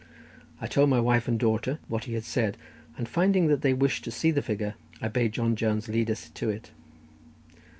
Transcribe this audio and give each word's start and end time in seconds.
I 0.59 0.65
told 0.65 0.89
my 0.89 0.99
wife 0.99 1.27
and 1.27 1.37
daughter 1.39 1.77
what 1.87 2.05
he 2.05 2.15
had 2.15 2.23
said, 2.23 2.57
and 2.97 3.07
finding 3.07 3.45
that 3.49 3.61
they 3.61 3.71
wished 3.75 4.03
to 4.05 4.09
see 4.09 4.31
the 4.31 4.41
figure, 4.41 4.73
I 4.99 5.09
bade 5.09 5.33
John 5.33 5.55
Jones 5.55 5.87
lead 5.87 6.09
us 6.09 6.29
to 6.29 6.49
it. 6.49 6.71